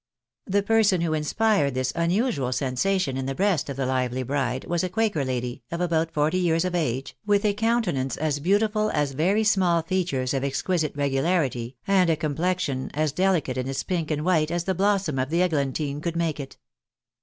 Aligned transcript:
The 0.47 0.63
person 0.63 1.01
who 1.01 1.13
inspired 1.13 1.75
this 1.75 1.93
unusual 1.95 2.51
sensation 2.51 3.17
in 3.17 3.27
the 3.27 3.35
breast 3.35 3.69
of 3.69 3.77
the 3.77 3.85
lively 3.85 4.23
bride, 4.23 4.65
was 4.65 4.83
a 4.83 4.89
quaker 4.89 5.23
lady, 5.23 5.61
of 5.69 5.79
about 5.79 6.09
forty 6.11 6.39
years 6.39 6.65
of 6.65 6.73
age, 6.73 7.15
with 7.23 7.45
a 7.45 7.53
countenance 7.53 8.17
as 8.17 8.39
beautiful 8.39 8.89
as 8.95 9.11
very 9.11 9.43
small 9.43 9.83
features 9.83 10.33
of 10.33 10.43
exquisite 10.43 10.95
regularity, 10.95 11.75
and 11.85 12.09
a 12.09 12.15
complexion 12.15 12.89
as 12.95 13.11
delicate 13.11 13.57
in 13.57 13.69
its 13.69 13.83
pink 13.83 14.09
and 14.09 14.25
white 14.25 14.49
as 14.49 14.63
the 14.63 14.73
blossom 14.73 15.19
of 15.19 15.29
the 15.29 15.43
eglantine 15.43 16.01
could 16.01 16.15
make 16.15 16.39
it. 16.39 16.57